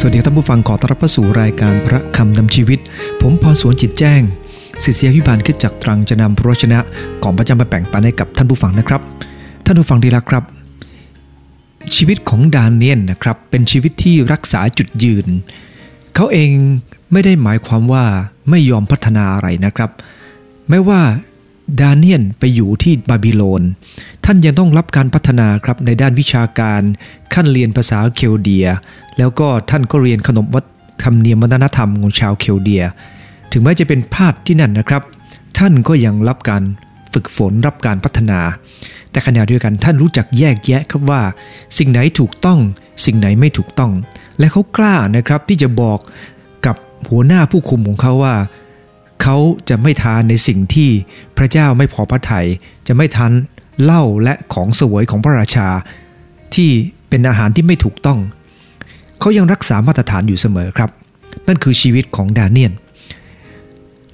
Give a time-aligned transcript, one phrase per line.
[0.00, 2.78] สวัสดีท่านผู้ฟังขอต้อนรับเข้าสู่รายการพระคำนำชีวิต
[3.20, 4.22] ผมพรสวนจิตแจ้ง
[4.84, 6.78] ศิษยาพิบาลขึ้นจากตรังจะนำพระวชนะ
[7.22, 9.00] ของพระเจ้ามาแบ่งปันให้กับท่านผู้ฟังนะครับ
[9.64, 10.44] ท่านผู้ฟังที่รักครับ
[11.96, 15.26] ชีวิตของดานเนียนนะครับเป็นชีวิตที่รักษาจุดยืน
[16.14, 16.50] เขาเอง
[17.12, 18.04] ไม่ได้หมายความว่า
[18.50, 19.90] ไม่ยอมพัฒนาอะไรนะครับ
[20.68, 21.00] ไม่ว่า
[21.80, 23.62] ดาเนียนไปอยู่ที่บาบิโลน
[24.24, 26.82] ท่านยังต้องรับการพัฒนาครับในด้านวิชาการ
[27.34, 28.66] ขั้นเรียนภาษาเคลเดีย
[29.18, 30.64] แล้วก็ท่านก็เรียนขนบวัฒ
[31.02, 32.84] คำเนียมวัฒนธรรมของชาวเคลเดีย
[33.52, 35.02] ถึงแม้จะเป็นพาดที่นั่นนะครับ
[35.58, 36.62] ท่านก็ยังรับการ
[37.12, 38.40] ฝึกฝนรับการพัฒนา
[39.10, 41.22] แต่ขณะเดียวกันท่านรู้จักแยกแยะครับว่า
[41.78, 42.58] สิ่งไหนถูกต้อง
[43.04, 43.92] สิ่งไหนไม่ถูกต้อง
[44.38, 45.98] และเขากล้านะครับที่จะบอก
[46.66, 46.76] กับ
[47.10, 48.34] หัวหน้าผู้คุมของเขาว่า
[49.28, 50.90] เขาจะไม่ทานในสิ่งที่
[51.38, 52.46] พระเจ้าไม่พอพระทยัย
[52.88, 53.32] จะไม่ทาน
[53.82, 55.68] เหล้าและของสวยของพระราชา
[56.54, 56.70] ที่
[57.08, 58.18] เป็นอาหารที่ไม่ถูกต้อง
[59.20, 60.90] เขายังรักษามาตรฐานอยู่เสมอครับ
[61.46, 62.72] นั่นคือชีวิตของดาเนียน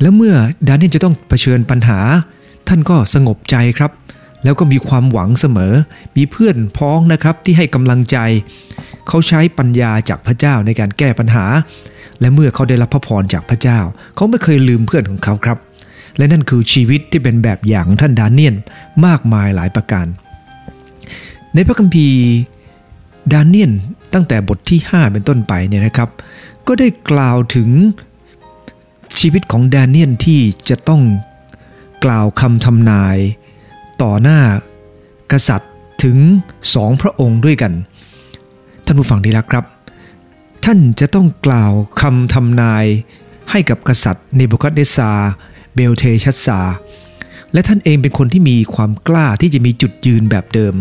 [0.01, 0.35] แล้วเมื่อ
[0.69, 2.01] ดาเนียนจะต้องเผชิญปัญหา
[2.69, 3.93] ท่านก็สงบใจครับ
[4.45, 5.73] แล้วก็มีความหวังเสมอ
[6.17, 8.17] มีเพื่อนพ้องนะครับที่ให้กำลังใจ
[9.09, 11.45] เขาใช้ปัญญาจากพระเจ้าในการแก้ปัญหา
[12.23, 13.79] และเมื่อเขาได้รับพระพรจากพระเจ้า
[14.15, 15.59] เขาไม่เคยลืมเพื่อนของเขาครับ
[16.17, 18.55] และนั่นคือชีวิตที่เป็นแบบอย่างท่านดานเนียน
[19.07, 20.07] มากมายหลายประการ
[21.55, 22.21] ในพระคัมภีร์
[23.33, 23.73] ดานเนียน
[24.15, 26.09] ตั้งแต่บทที่ 5 เป็นต้นไปเนี่ยนะครับ
[26.67, 27.69] ก็ได้กล่าวถึง
[29.21, 31.03] ชีวิตของดานเนียนที่จะต้อง
[32.05, 33.17] กล่าวคำทำนาย
[34.03, 34.41] ต่อหน้า
[35.33, 36.17] กษัตริย์ถึง
[36.75, 37.73] สองพระองค์ด้วยกัน
[38.85, 39.65] ท่านผู้ฟังที่รักครับ
[40.65, 42.87] ท่านจะต้องกล่าวคำทำนาย
[43.51, 45.11] ให้กับกษัตริย์เนบุคัดเนซา
[45.75, 46.61] เบลเทชัสซา
[47.53, 50.75] และท่านเองเป็นคนที่มีความกล้าที่จะมีจุดยืนแบบเดิม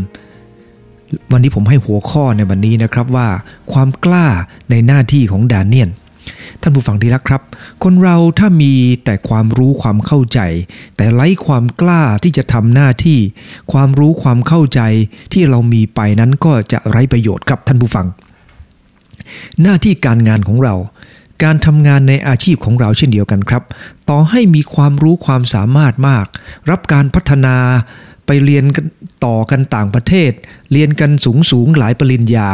[1.32, 3.28] วันนี้ผมให้หัวข้อในวันนี้นะครับว่า
[3.72, 4.28] ความกล้า
[4.70, 5.90] ในหน้าที่ของดานเนียน
[6.62, 7.42] ท่านผู้ฟังที่รักครับ
[7.84, 8.74] คนเราถ้ามี
[9.06, 10.40] แต่ความรู้ความเข้าใจ
[10.98, 13.20] แต่ไร้ความกล้าที่จะทำหน้าที่
[13.72, 14.82] ความรู้ความเข้าใจ
[15.34, 18.08] ที่เรามีไปนั้นก็จะไร้ประโยชน์ครับท่านผู้ฟัง
[19.62, 20.76] หน้าที่การงานของเรา
[21.44, 23.64] การทำงานในอาชีพของเราเช่นเดียวกันครับ
[24.10, 26.26] ต่อให้มีความรู้ความสามารถมาก
[26.70, 27.56] รับการพัฒนา
[28.26, 28.86] ไปเรียนกัน
[29.26, 30.32] ต่อกันต่างประเทศ
[30.72, 32.48] เรียนกันสูงสูงหลายปริญญา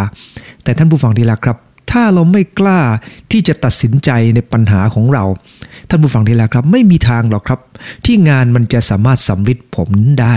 [0.63, 1.57] แต่ท่านผู้ฟังที่รักครับ
[1.91, 2.79] ถ้าเราไม่กล้า
[3.31, 5.23] ที่จะตัดสินใจในปัญหาของเรา
[5.89, 7.59] ท่านผู้ฟังที่รักครับ ไม่มีทางหรอกครับ
[8.05, 9.89] ที่งานมันจะสามารถสำเร็จผล
[10.21, 10.35] ได้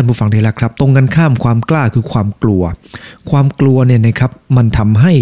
[0.00, 2.62] ท่านผู้ฟังที่รักครับ ตรงกันข้ามความกล้าคือความกลัว
[3.30, 5.12] ความกลัวเนี่ยนะครับ มันทำให้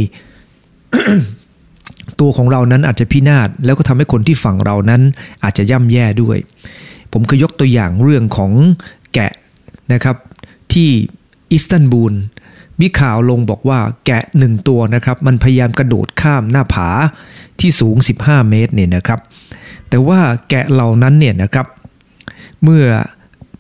[2.20, 5.03] ตัวของเรานั้นอาจจะพินาศแล้วก็ทำให้คนที่ฝั่งเรานั้น
[5.44, 6.36] อาจจะย่ำแย่ด้วย
[7.12, 8.53] ผมเคยยกตัวอย่างเรื่องของ
[9.15, 9.32] แกะ
[9.92, 10.16] นะครับ
[10.72, 10.91] ที่
[11.50, 12.15] อิสตันบูล
[12.81, 16.88] มีข่าวลงบอกว่าแกะหนึ่งตัวนะครับ มันพยายามกระโดดข้ามหน้าผา
[17.60, 19.20] ที่สูง 15 เมตรเนี่ยนะครับ
[19.88, 21.66] แต่ว่าแกะเหล่านั้นเนี่ยนะครับ
[22.62, 22.84] เมื่อ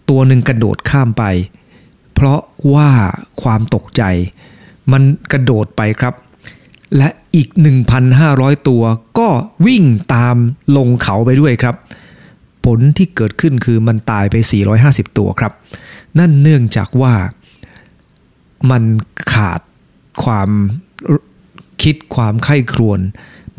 [0.08, 1.24] ตัวหนึ่งกระโดดข้ามไป
[2.14, 2.40] เพราะ
[2.74, 2.90] ว่า
[3.42, 4.02] ความตกใจ
[4.92, 5.02] มัน
[5.32, 6.14] กระโดดไปครับ
[6.96, 7.48] และอีก
[8.08, 8.82] 1,500 ตัว
[9.18, 9.28] ก็
[9.66, 9.84] วิ่ง
[10.14, 10.36] ตาม
[10.76, 11.74] ลงเขาไปด้วยครับ
[12.64, 14.34] ผลที่เกิดขึ้นคือมันตายไป
[14.76, 15.52] 450 ตัวครับ
[16.18, 17.12] นั่นเนื่องจากว่า
[18.70, 18.82] มัน
[19.32, 19.60] ขาด
[20.24, 20.50] ความ
[21.82, 23.00] คิดความไข้ครวน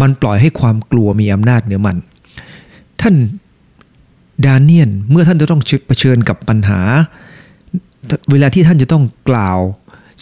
[0.01, 1.97] มันปล่อยให้ความกลัวมีอำนาจเหนือมัน
[3.01, 3.15] ท่าน
[4.45, 6.81] ดาเนียนเมื่อท่านจะต้องเผชิญกับปัญหา
[8.31, 9.59] เวลาที่ท่านจะต้องกล่าว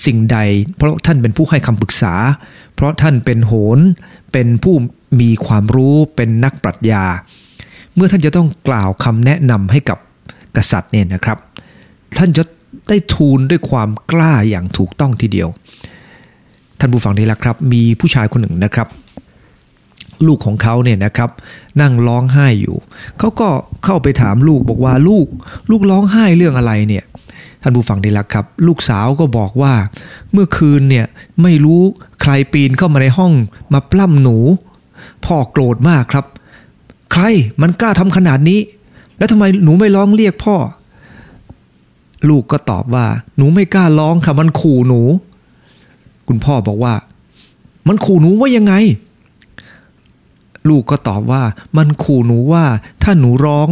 [0.05, 0.37] สิ่งใด
[0.77, 2.13] เพราะท่านเป็นผู้ให้คำปรึกษา
[2.75, 3.79] เพราะท่านเป็นโหน
[4.31, 4.75] เป็นผู้
[5.21, 7.05] มีความรู้เป็นนักปรัชญา
[7.95, 9.97] เมื่อท่านจะต้องกล่าวคำแนะนำให้กับ
[10.55, 11.37] กษัตริย์เนี่ยนะครับ
[12.17, 12.43] ท่านจะ
[12.89, 15.49] ได้ทูลด้วยความกล้าอย่างถูกต้องทีเดียว
[16.79, 18.87] ท่านผู้ฟังนี่แหละครับ มีผู้ชายคนหนึ่งนะครับ
[20.27, 21.29] ลูกของเขาเนี่ยนะครับ
[21.81, 22.75] นั่งร้องไห้อยู่
[23.19, 23.49] เขาก็
[23.85, 25.27] เข้าไปถามลูกบอกว่าลูก
[25.71, 27.03] ลูกร้องไห้เรื่องอะไรเนี่ย
[27.61, 29.73] ท่านผู้ฟังนี่แหละครับ ลูกสาวก็บอกว่า
[30.31, 31.05] เมื่อคืนเนี่ย
[31.41, 31.81] ไม่รู้
[32.21, 33.33] ใครปีนเข้ามาในห้อง
[33.73, 34.37] มาปล้ำหนู
[35.25, 36.25] พ่อโกรธมากครับ
[37.13, 37.23] ใคร
[37.61, 38.59] มันกล้าทำขนาดนี้
[39.17, 40.55] แล้วทำไมหนูไม่ร้องเรียกพ่อ
[42.29, 43.05] ลูกก็ตอบว่า
[43.37, 45.01] หนูไม่กล้าร้องค่ะมันขู่หนู
[46.27, 46.93] คุณพ่อบอกว่า
[47.87, 48.73] มันขู่หนูว่ายังไง
[50.69, 51.43] ลูกก็ตอบว่า
[51.77, 52.65] มันขู่หนูว่า
[53.03, 53.69] ถ้าหนูร้อง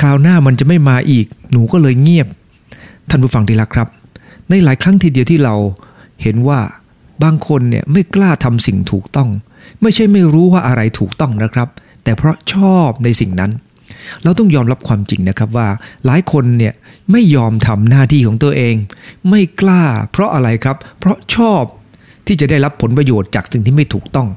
[0.00, 2.28] คราวหน้ามันจะไม่มาอีก หนูก็เลยเงียบ
[3.10, 3.88] ท่านผู้ฟังที่รักครับ
[4.48, 5.54] ในหลายครั้งทีเดียวที่เรา
[6.22, 6.60] เห็นว่า
[7.22, 9.28] บางคนเนี่ยไม่กล้าทำสิ่งถูกต้อง
[9.82, 11.68] ไม่ใช่ไม่รู้ว่าอะไรถูกต้องนะครับ
[12.04, 13.52] แต่เพราะชอบในสิ่งนั้น
[14.22, 15.68] เราต้องยอมรับความจริงนะครับว่า
[16.06, 16.74] หลายคนเนี่ย
[17.12, 18.74] ไม่ยอมทำหน้าที่ของตัวเอง
[19.28, 19.82] ไม่กล้า
[20.12, 21.62] เพราะอะไรครับ เพราะชอบ
[22.26, 24.28] ที่จะได้รับผลประโยชน์จากสิ่งที่ไม่ถูกต้อง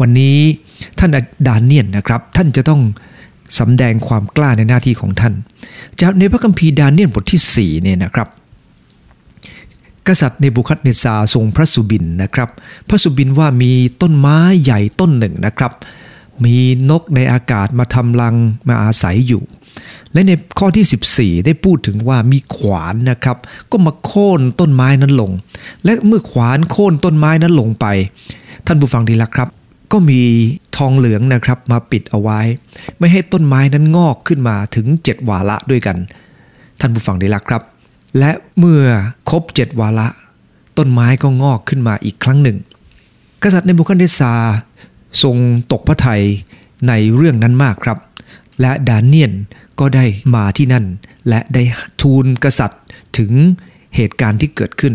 [0.00, 0.38] วันนี้
[0.98, 1.10] ท่าน
[1.48, 2.80] ดานเนียนนะครับ ท่านจะต้อง
[3.58, 5.34] สำแดงความกล้าในหน้าที่ของท่าน
[6.00, 8.28] จากในพระคัมภีร์ดานเนียนบทที่4เนี่ยนะครับ
[10.08, 12.48] กษัตริย์ในบุคัดเนซาทรงพระสุบินนะครับ
[12.88, 13.72] พระสุบินว่ามี
[14.02, 15.72] ต้นไม้ใหญ่ต้นหนึ่งนะครับ
[16.44, 16.56] มี
[16.90, 18.34] นกในอากาศมาทำรัง
[18.68, 19.42] มาอาศัยอยู่
[20.12, 23.36] และในข้อที่ 14 ได้พูดถึงว่ามีขวานนะครับ
[23.70, 25.30] ก็มาโค่นต้นไม้นั้นลง
[25.84, 27.86] และเมื่อขวานโค่นต้นไม้นั้นลงไป
[28.66, 29.48] ท่านผู้ฟังดีละครับ
[29.92, 30.20] ก็มี
[30.76, 32.40] ทองเหลืองนะครับมาปิดเอาไว้
[32.98, 35.96] ไม่ให้ต้นไม้นั้นงอกขึ้นมาถึง 7 วาระด้วยกัน
[36.80, 37.62] ท่านผู้ฟังได้ละครับ
[38.18, 38.82] และเมื่อ
[39.30, 40.08] ครบ 7 วาระ
[40.78, 42.58] ต้นไม้ก็งอกขึ้นมาอีกครั้งหนึ่ง
[43.42, 44.32] กษัตริย์ในบุคันเดซา
[45.22, 45.36] ทรง
[45.72, 46.22] ตกพระทัย
[46.88, 47.98] ในเรื่องนั้นมากครับ
[48.60, 49.32] และดานเนียน
[49.80, 50.04] ก็ได้
[50.34, 50.84] มาที่นั่น
[51.28, 51.62] และได้
[52.02, 52.82] ทูลกษัตริย์
[53.18, 53.32] ถึง
[53.96, 54.94] เหตุการณ์ที่เกิดขึ้น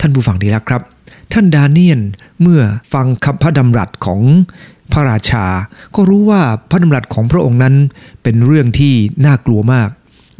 [0.00, 0.82] ท่านผู้ฟังดีแล้วครับ
[1.32, 2.00] ท่านดาเนียน
[2.40, 2.62] เมื่อ
[2.92, 4.20] ฟังคำพระดำรัสของ
[4.92, 5.46] พระราชา
[5.94, 7.74] ก็รู้ว่าพระดำรัสของพระองค์นั้น
[8.22, 8.94] เป็นเรื่องที่
[9.24, 9.88] น่ากลัวมาก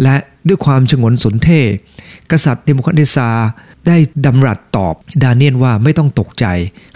[0.03, 0.17] และ
[0.49, 1.61] ด้วยความฉงนสนเท่
[2.31, 3.29] กษัตริย์เนบูคัดเนสซาร์
[3.87, 3.97] ได้
[4.27, 6.45] ดำรัสตอบดาเนียลว่าไม่ต้องตกใจ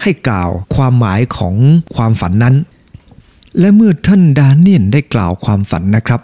[0.01, 1.55] ให้กล่าวความหมายของ
[1.95, 2.55] ความฝันนั้น
[3.59, 6.21] และเมื่อท่านดาเนียลได้กล่าวความฝันนะครับ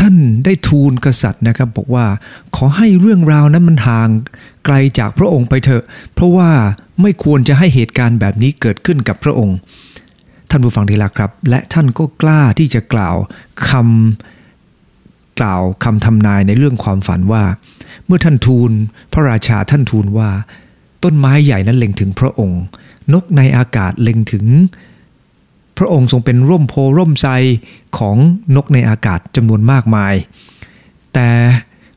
[0.00, 2.06] ท่านได้ทูลกษัตริย์นะครับ บอกว่า
[2.56, 4.08] ขอให้เรื่องราวนั้นมันห่าง
[4.64, 5.84] ไกลจากพระองค์ไปเถอะ
[6.14, 6.50] เพราะว่า
[7.02, 9.56] ไม่ควรจะให้เหตุการณ์แบบนี้เกิดขึ้นกับพระองค์
[10.50, 13.16] ท่านผู้ฟังทีละครับ และท่านก็กล้าที่จะกล่าว
[13.68, 17.42] คำกล่าวคำทำนายในเรื่องความฝันว่า
[18.06, 18.70] เมื่อท่านทูล
[19.12, 20.30] พระราชาท่านทูลว่า
[21.04, 22.62] ต้นไม้ใหญ่นั้นเล็งถึงพระองค์
[23.12, 24.44] นกในอากาศเล็งถึง
[25.78, 27.32] พระองค์ทรงเป็นร่มโพร่มไทร
[27.98, 28.16] ของ
[28.56, 30.14] นกในอากาศจำนวนมากมาย
[31.14, 31.28] แต่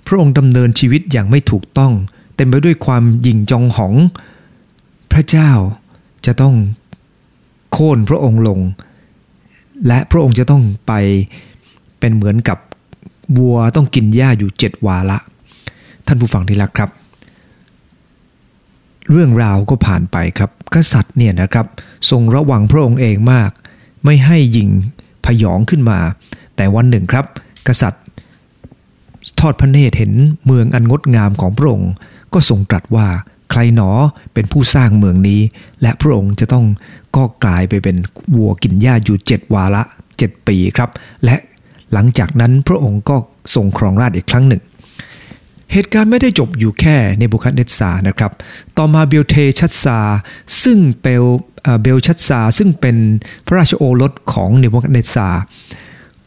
[0.07, 1.93] พระองค์ดำเนินชีวิตอย่างไม่ถูกต้อง
[2.35, 3.93] เต็มไปด้วยความหยิ่งจองหอง
[5.11, 5.51] พระเจ้า
[6.25, 6.55] จะต้อง
[7.71, 8.59] โค่นพระองค์ลง
[9.87, 10.93] และพระองค์จะต้องไป
[11.99, 12.57] เป็นเหมือนกับ
[13.37, 15.17] วัวต้องกินหญ้าอยู่เจ็ดวาละ
[16.07, 16.89] ท่านผู้ฟังที่รักครับ
[19.11, 21.65] เรื่องราวก็ผ่านไปครับ กษัตริย์เนี่ยนะครับ
[22.09, 23.51] ทรงระวังพระองค์เองมาก
[24.05, 24.69] ไม่ให้ยิง
[25.25, 25.99] พยองขึ้นมา
[26.55, 27.25] แต่วันหนึ่งครับ
[27.67, 28.03] กษัตริย์
[29.39, 30.11] ทอดพระเนตรเห็น
[30.45, 31.91] เมืองอันงดงามของพระองค์
[32.33, 33.07] ก็ทรงตรัสว่า
[33.51, 33.89] ใครหนอ
[34.33, 35.41] เป็นผู้สร้างเมืองนี้
[35.81, 36.65] และพระองค์จะต้อง
[37.15, 37.97] ก็กลายไปเป็น
[38.35, 39.83] วัวกินหญ้าอยู่เจ็ดวาระ
[40.17, 40.89] เจ็ดปีครับ
[41.25, 41.35] และ
[41.93, 43.15] หลังจากนั้นพระองค์ก็
[43.55, 44.61] ทรงครองราชอีกครั้งหนึ่ง
[45.73, 48.31] เหตุการณ์ไม่ได้จบอยู่แค่ในบุคัดเนซานะครับ
[48.77, 49.99] ต่อมาเบลเทชัตซา
[50.63, 51.25] ซึ่งเปล
[51.81, 52.97] เบลชัดซาซึ่งเป็น
[53.45, 55.27] พระราชโอรสของเนบุคัดเนซา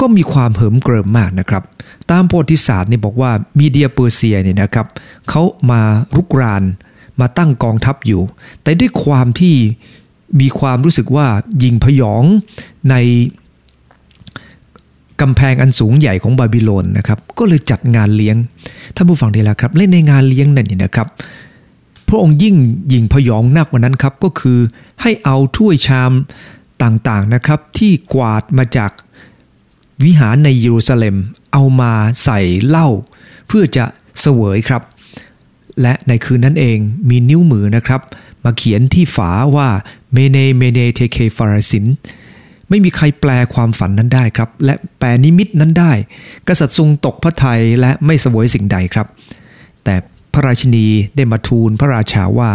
[0.01, 1.63] ก็มีความเหิมเกริมมากนะครับ
[2.11, 4.87] ตามประวัติศาสตร์นี่บอกว่ามีเดียเปอร์เซียเนี่ยนะครับ
[5.29, 5.83] เขามา
[6.17, 6.63] รุกราน
[7.21, 8.23] มาตั้งกองทัพอยู่
[8.63, 9.57] แต่ด้วยความที่
[10.41, 11.27] มีความรู้สึกว่า
[11.65, 12.25] ยิงพยอง
[12.91, 12.95] ใน
[15.21, 18.37] กำแพงอันสูงใหญ่ของบาบิโลนนะครับ ก็เลยจัดงานเลี้ยง
[18.95, 21.09] ท่านผู้ฟังดีล้วครับ เล่นในงานเลี้ยงนั่นนะครับ
[22.09, 22.57] พระองค์ยิ่ง
[22.93, 24.59] ยิงพยองนักว่านั้นครับ ก็คือ
[25.03, 26.13] ให้เอาถ้วยชาม
[26.83, 28.91] ต่างๆนะครับ ที่กวาดมาจาก
[30.05, 31.17] วิหารในเยรูซาเล็ม
[31.53, 31.93] เอามา
[32.25, 32.89] ใส่เหล้า
[33.49, 33.85] เพื่อจะ
[34.21, 34.83] เสวยครับ
[35.83, 36.79] และในคืนนั้นเอง
[37.09, 38.01] มีนิ้วมือนะครับ
[38.45, 39.69] มาเขียนที่ฝาว่า
[40.13, 41.85] เมเนเมเนเทเคล ฟาร์สิน
[42.75, 45.93] ไม่มีใครแปลความฝันนั้นได้ครับ และแปลนิมิตนั้นได้
[46.49, 49.07] กษัตริย์ทรงตกพระทัยและไม่เสวยสิ่งใดครับ
[49.85, 49.95] แต่
[50.33, 52.51] พระราชินีได้มาทูลพระราชาว่า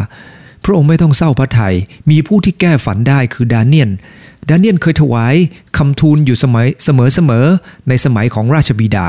[0.63, 1.75] พระองค์ไม่ต้องเศร้าพระทยัย
[2.09, 3.89] มีผู้ที่แก้ฝันได้คือดาเนียน
[4.49, 5.35] ดาเนียนเคยถวาย
[5.77, 9.07] คำทูลอยู่สมัยเสมอๆในสมัยของราชบิดา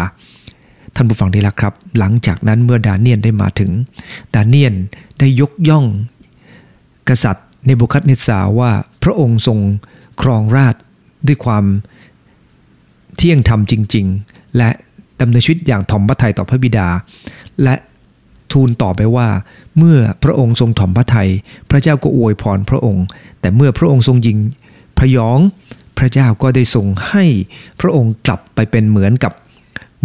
[0.95, 3.71] ท่านผู้ฟังได้ละครับ หลังจากนั้นเมื่อดาเนียนได้มาถึง
[4.35, 4.75] ดาเนียน
[5.19, 5.85] ได้ยกย่อง
[7.09, 8.71] กษัตริย์เนบุคัดเนสาว่า
[9.03, 9.59] พระองค์ทรง
[10.23, 10.75] ครองราช
[11.27, 11.65] ด้วยความ
[13.17, 14.71] เที่ยงธรรมจริง ๆ และ
[15.21, 16.89] ดำเนินชีวิตอย่างถ่อมพระทัยต่อพระบิดา
[17.63, 17.75] และ
[18.53, 19.29] ทูลต่อไปว่า
[19.79, 21.31] เมื่อพระองค์ทรงถ่อมพระทัย
[21.71, 23.05] พระเจ้าก็อวยพรพระองค์
[23.41, 24.39] แต่เมื่อพระองค์ทรงยิง
[24.99, 25.39] พยอง
[25.99, 27.25] พระเจ้าก็ได้ทรงให้
[27.81, 29.33] พระองค์กลับไปเป็นเหมือนกับ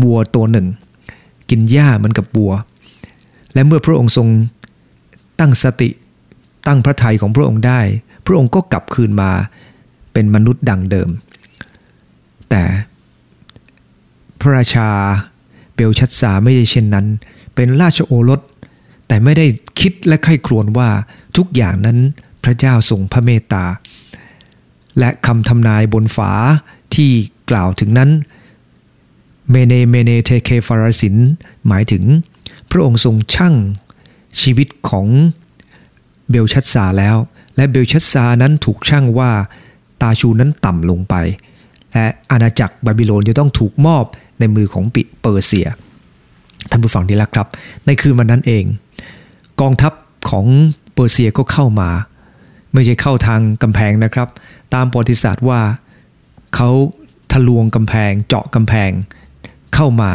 [0.03, 0.67] วัวตัวหนึ่ง
[1.49, 2.53] กินหญ้าเหมือนกับวัว
[3.53, 4.27] และเมื่อพระองค์ทรง
[5.39, 5.89] ตั้งสติ
[6.67, 7.81] ตั้งพระทัยของพระองค์ได้
[8.25, 9.31] พระองค์ก็กลับคืนมา
[10.15, 11.09] เป็นมนุษย์ดังเดิม
[12.49, 12.63] แต่
[14.39, 14.89] พระราชา
[15.75, 17.05] เบลชัสซาร์ไม่ใช่เช่นนั้น
[17.55, 18.41] เป็นราชโอรส
[19.07, 19.45] แต่ไม่ได้
[19.79, 20.89] คิดและใคร่ครวญว่า
[21.37, 21.97] ทุกอย่างนั้น
[22.43, 23.65] พระเจ้าทรงพระเมตตา
[24.99, 26.31] และคำทำนายบนฝา
[26.95, 27.11] ที่
[27.49, 28.09] กล่าวถึงนั้น
[29.49, 31.15] เมเนเมเนเทเคล ฟาร์สิน
[31.67, 32.03] หมายถึง
[32.71, 33.53] พระองค์ทรงชั่ง
[34.41, 35.07] ชีวิตของ
[36.29, 37.15] เบลชัสซาร์แล้ว
[37.55, 39.31] และเบลชัสซานั้นถูกช่างว่า
[40.01, 41.15] ตาชูนั้นต่ำลงไป
[41.93, 44.05] และอาณาจักรบาบิโลนจะต้องถูกมอบ
[44.39, 45.67] ในมือของปิเปอร์เซีย
[46.69, 47.47] ท่านผู้ฟังดีแล้วครับ
[47.85, 48.63] ในคืนวันนั้นเอง
[49.61, 49.93] กองทัพ
[50.29, 50.45] ของ
[50.93, 51.89] เปอร์เซียก็เข้ามา
[52.73, 54.29] ไม่ใช่เข้าทางกำแพงนะครับ
[54.73, 55.61] ตามประวัติศาสตร์ว่า
[56.55, 56.69] เขา
[57.31, 58.91] ทะลวงกำแพง เจาะกำแพง
[59.75, 60.11] เข้ามา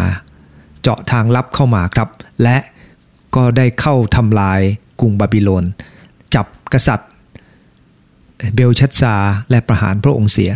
[0.82, 2.08] เจาะทางลับเข้ามาครับ
[2.42, 2.56] และ
[3.34, 4.60] ก็ได้เข้าทำลาย
[5.00, 5.64] กรุงบาบิโลน
[6.34, 7.09] จับกษัตริย์
[8.54, 9.14] เบลชัดซา
[9.50, 10.50] และประหารพระองค์เสีย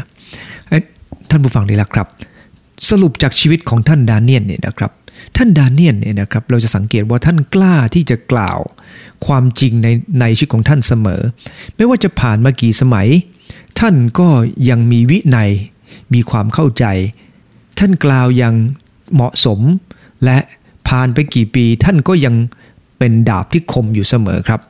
[1.31, 2.09] ท่านผู้ฟังดีแล้วครับ
[2.91, 4.93] สรุปจากชีวิตของท่านดาเนียนเนี่ยนะครับ
[5.37, 8.59] ท่านดาเนียนเนี่ยนะครับ เราจะสังเกตว่าท่านกล้าที่จะกล่าว
[9.27, 9.89] ความจริงใน
[10.21, 11.23] ในชีวิตของท่านเสมอ
[11.77, 13.09] ไม่ว่าจะผ่านมากี่สมัย
[13.81, 14.29] ท่านก็
[14.69, 15.51] ยังมีวินัย
[16.15, 16.85] มีความเข้าใจ
[17.79, 18.55] ท่านกล่าวยัง
[19.15, 19.61] เหมาะสม
[20.25, 20.39] และ
[20.89, 22.35] ผ่านไปกี่ปี ท่านก็ยัง
[22.99, 24.61] เป็นดาบที่คมอยู่เสมอครับ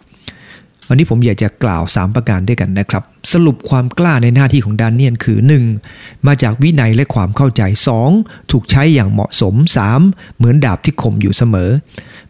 [0.88, 5.38] วันนี้ผมอยากจะกล่าว 3 ประการด้วยกันนะครับ สรุปความกล้าในหน้าที่ของดานเนียนคือ
[5.82, 6.26] 1.
[6.26, 7.62] มาจากวินัยและความเข้าใจ
[8.06, 8.50] 2.
[8.50, 9.54] ถูกใช้อย่างเหมาะสม
[9.96, 10.36] 3.
[10.36, 11.70] เหมือนดาบที่คมอยู่เสมอ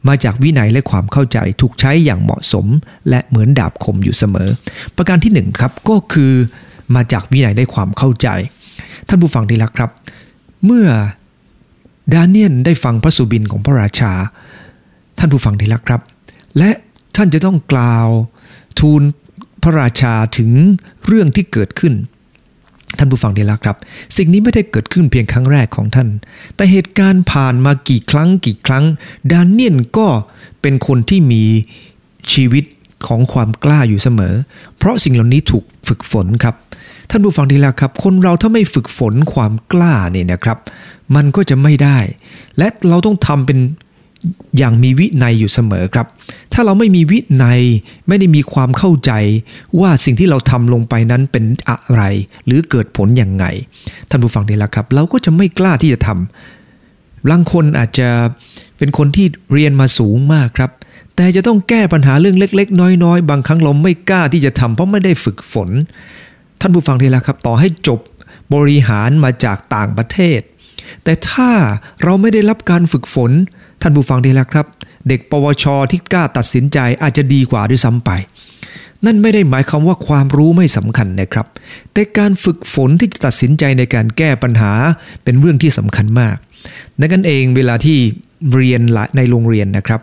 [0.08, 2.66] มาจากวินัยและความเข้าใจ ถูกใช้อย่างเหมาะสม
[3.08, 4.48] และเหมือนดาบคมอยู่เสมอ
[4.96, 6.32] ประการที่ 1 ครับก็คือ
[6.94, 8.28] มาจากวินัยและความเข้าใจ
[9.08, 9.90] ท่านผู้ฟังที่รักครับ
[10.64, 10.86] เมื่อ
[12.14, 14.12] ดานเนียนได้ฟังพระสุบินของพระราชา
[15.18, 16.00] ท่านผู้ฟังที่รักครับ
[16.58, 16.70] และ
[17.16, 18.08] ท่านจะต้องกล่าว
[18.80, 19.02] ทูล
[19.62, 20.50] พระราชาถึง
[21.06, 21.94] เรื่องที่เกิดขึ้น
[22.98, 23.76] ท่านผู้ฟังดีแล้วครับ
[24.16, 26.08] สิ่งนี้ไม่ได้เกิดขึ้นเพียงครั้งแรกของท่าน
[26.56, 28.84] แต่เหตุการณ์ผ่านมากี่ครั้งกี่ครั้ง
[29.32, 30.06] ดานเนียนก็
[30.62, 31.44] เป็นคนที่มี
[32.32, 32.64] ชีวิต
[33.06, 34.34] ของความกล้าอยู่เสมอ
[34.78, 36.54] เพราะสิ่งเหล่านี้ถูกฝึกฝนครับ
[37.10, 40.58] ท่านผู้ฟังดีแล้วครับ คนเราถ้าไม่ฝึกฝนความกล้าเนี่ยนะครับ
[41.14, 41.98] มันก็จะไม่ได้
[42.58, 43.58] และเราต้องทำเป็น
[44.58, 46.06] อย่างมีวินัยอยู่เสมอครับ
[46.52, 47.60] ถ้าเราไม่มีวินัย
[48.08, 49.12] ไม่ได้มีความเข้าใจ
[49.80, 52.02] ว่าสิ่งที่เราทำลงไปนั้นเป็นอะไร
[52.46, 53.44] หรือเกิดผลอย่างไง
[54.10, 58.08] ท่านผู้ฟังดีละครับ เราก็จะไม่กล้าที่จะทำบางคนอาจจะ
[58.78, 60.70] เป็นคนที่เรียนมาสูงมากครับ
[61.16, 65.68] แต่จะต้องแก้ปัญหาเรื่องเล็ก ๆ น้อย ๆ บางครั้งเราไม่กล้าที่จะทำเพราะไม่ได้ฝึกฝน
[66.60, 68.00] ท่านผู้ฟังดีละครับ ต่อให้จบ
[68.54, 70.40] บริหารมาจากต่างประเทศ
[71.04, 71.50] แต่ถ้า
[72.04, 73.30] เราไม่ได้รับการฝึกฝน
[73.86, 74.66] ท่านผู้ฟังดีแล้วครับ
[75.08, 78.10] เด็กปวชที่กล้าตัดสินใจอาจจะดีกว่าด้วยซ้ำไป
[79.04, 81.46] นั่นไม่ได้หมายความว่าความรู้ไม่สำคัญนะครับ
[81.92, 84.72] แต่การฝึกฝนที่จะตัดสินใจในการแก้ปัญหา
[85.24, 86.36] เป็นเรื่องที่สำคัญมาก
[87.00, 87.98] ดังนั้นเองเวลาที่
[88.54, 88.80] เรียน
[89.16, 90.00] ในโรงเรียนนะครับ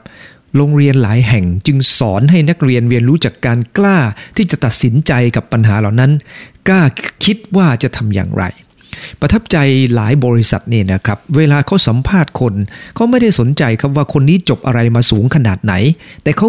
[0.56, 3.98] โรงเรียนหลายแห่งจึงสอนให้นักเรียนเรียนรู้จากการกล้า
[4.38, 6.12] ที่จะตัดสินใจกับปัญหาเหล่านั้น
[6.70, 6.82] กล้า
[7.24, 8.44] คิดว่าจะทำอย่างไร
[9.20, 9.58] ประทับใจ
[9.96, 12.54] หลายบริษัทนี่นะครับ เวลาเขาสัมภาษณ์คน
[12.96, 15.74] เขาไม่ได้สนใจครับว่าคนนี้จบอะไรมาสูงขนาดไหน
[16.24, 16.48] แต่เขา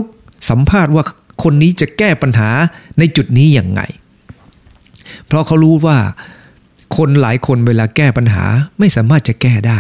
[0.51, 1.05] สัมภาษณ์ว่า
[1.43, 2.49] คนนี้จะแก้ปัญหา
[2.99, 3.81] ในจุดนี้อย่างไง
[5.27, 5.97] เพราะเขารู้ว่า
[6.97, 8.45] คนหลายคนเวลาแก้ปัญหา
[8.79, 9.79] ไม่สามารถจะแก้ได้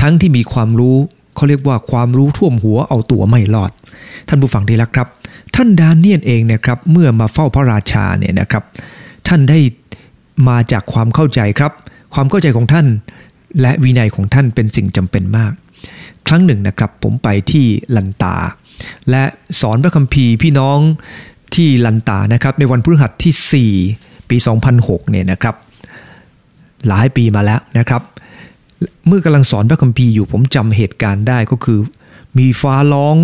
[0.00, 0.96] ทั้งที่มีความรู้
[1.34, 3.70] เขาเรียกว่าความรู้ท่วมหัวเอาตัวไม่รอด
[4.28, 5.08] ท่านผู้ฟังดีแล้วครับ
[5.54, 8.64] ท่านดานเนียนเองนะครับเมื่อมาเฝ้าพระราชาเนี่ยนะครับ
[9.28, 9.58] ท่านได้
[10.48, 11.72] มาจากความเข้าใจครับ
[12.14, 12.86] ความเข้าใจของท่าน
[13.60, 15.52] และวินัยของท่านเป็นสิ่งจำเป็นมาก
[16.26, 17.66] ครั้งหนึ่งนะครับ ผมไปที่
[17.96, 18.36] ลันตา
[19.10, 19.22] และ
[19.60, 20.78] สอนพระคัมภีร์พี่น้อง
[21.54, 24.36] ที่ลันตานะครับ ในวันพฤหัสที่ 4 ปี
[24.74, 25.54] 2006 เนี่ยนะครับ
[26.88, 28.02] หลายปีมาแล้วนะครับ
[29.06, 31.78] เมื่อกำลังสอนพระคัมภีร์อยู่ผมจำเหตุการณ์ได้ก็คือ
[32.38, 33.16] มีฟ้าร้อง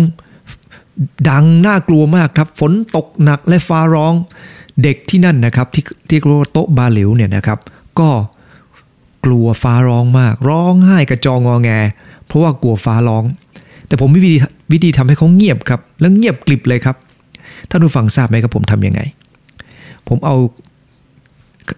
[1.29, 4.13] ดังน่ากลัวมากครับ ฝนตกหนักและฟ้าร้อง
[4.83, 7.59] เด็กที่นั่นนะครับที่ที่เรียกว่าโต๊ะบาหลิวเนี่ยนะครับ
[7.99, 8.09] ก็
[9.25, 11.69] กลัวฟ้าร้องมาก ร้องไห้กระจองงอแง
[12.25, 13.23] เพราะว่ากลัวฟ้าร้อง
[13.87, 14.37] แต่ผมมีวิธี
[14.71, 16.95] วิธีทำให้เขาเงียบครับ แล้วเงียบกลิบเลยครับ
[17.69, 19.01] ท่านผู้ฟังทราบไหมครับผมทํำยังไง
[20.07, 20.35] ผมเอา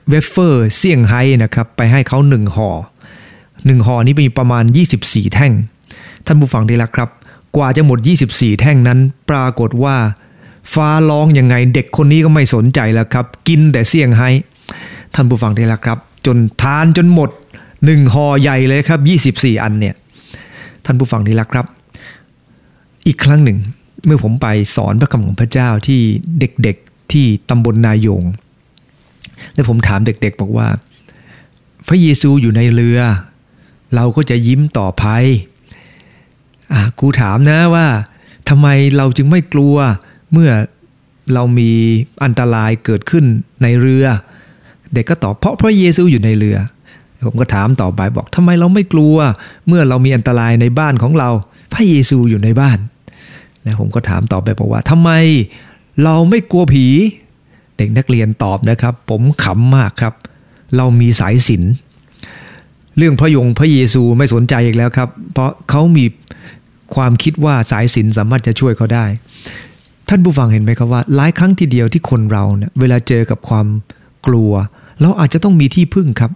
[0.10, 2.70] เวเฟอร์เซี่ยงไฮ้นะครับไปให้เขาหนึ่งห่อ
[3.66, 4.64] หนึ่งห่อนี้มีประมาณ
[5.00, 5.54] 24 แท่ง
[6.26, 7.10] ท่านผู้ฟังได้ละครับ
[7.56, 8.00] กว่าจะหมด
[8.30, 9.00] 24 แท่งนั้น
[9.30, 9.96] ปรากฏว่า
[10.74, 14.30] ฟ้าร้องยังไงเด็กคนนี้ก็ไม่สนใจแล้วครับ กินแต่เสี่ยงไฮ้
[15.14, 17.30] ท่านผู้ฟังได้แล้วครับ จนทานจนหมด
[17.86, 19.00] หนึ่งห่อใหญ่เลยครับ
[19.42, 19.96] 24 อันเนี่ย
[20.86, 21.66] ท่านผู้ฟังนี่ละครับ
[23.08, 23.58] อีกครั้งหนึ่ง
[24.06, 26.00] เมื่อผมไปสอนพระคำของพระเจ้าที่
[26.40, 28.24] เด็กๆที่ตำบลนายง
[29.54, 30.68] และผมถามเด็กๆบอกว่า
[31.88, 33.00] พระเยซูอยู่ในเรือ
[33.96, 35.26] เราก็จะยิ้มต่อภัย
[36.74, 37.88] อะครูถามนะว่า
[38.50, 39.76] ทำไมเราจึงไม่กลัว
[40.34, 40.52] เมื่อ
[41.34, 41.72] เรามี
[42.24, 43.26] อันตรายเกิดขึ้น
[43.64, 44.06] ในเรือ
[44.94, 46.58] เด็กก็ตอบเพราะพระเยซูอยู่ในเรือ
[47.28, 49.16] ผมก็ถามต่อไปบอกทำไมเราไม่กลัว
[49.68, 51.30] เมื่อเรามีอันตรายในบ้านของเรา
[51.74, 52.78] พระเยซูอยู่ในบ้าน
[53.64, 55.10] แล้วผมก็ถามต่อไปบอกว่าทำไม
[56.04, 56.86] เราไม่กลัวผี
[57.78, 60.14] เด็กนักเรียนตอบนะครับ ผมขำมากครับ
[60.78, 61.64] เรามีสายสิน
[62.98, 66.06] เรื่องพระยงพระเยซูไม่สนใจอีกแล้วครับ เพราะเขามี
[66.96, 69.06] ความคิดว่าสายสินสามารถจะช่วยเขาได้
[70.10, 73.68] ท่านผู้ฟังเห็นไหมครับว่าหลายครั้งทีเดียวที่คนเราเนี่ยเวลาเจอกับความ
[74.28, 74.52] กลัว
[75.02, 76.32] เราอาจจะต้องมีที่พึ่งครับ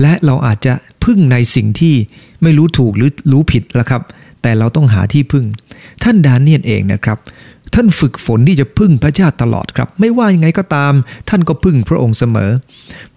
[0.00, 0.72] และเราอาจจะ
[1.04, 1.94] พึ่งในสิ่งที่
[2.42, 4.02] ไม่รู้ถูกหรือรู้ผิดแล้วครับ
[4.42, 5.44] แต่เราต้องหาที่พึ่ง
[6.02, 7.18] ท่านดาเนียนเองนะครับ
[7.74, 10.92] ท่านฝึกฝนที่จะพึ่งพระเจ้าตลอดครับ ไม่ว่ายังไงก็ตาม
[11.28, 12.50] ท่านก็พึ่งพระองค์เสมอ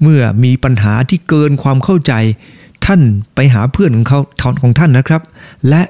[0.02, 2.14] เมื่อมีปัญหาที่เกินความเข้าใจ
[2.86, 3.02] ท่าน
[3.36, 4.20] ไปหาเพื่อนของเขา
[4.62, 5.22] ของท่านนะครับ
[5.70, 5.82] และ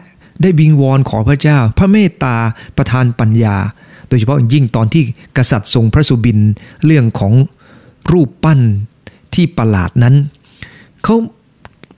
[0.42, 2.38] ได้บิงวอนขอพระเจ้า พระเมตตา
[2.78, 3.58] ประทานปัญญา
[4.08, 5.04] โดยเฉพาะยิ่งตอนที่
[5.38, 6.38] กษัตริย์ทรงพระสุบิน
[6.86, 7.34] เรื่องของ
[8.12, 8.60] รูปปั้น
[9.34, 10.16] ที่ประหลาดนั้น
[11.04, 11.16] เขา